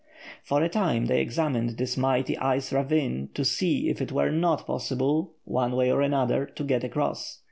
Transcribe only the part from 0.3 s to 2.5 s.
For a time they examined this mighty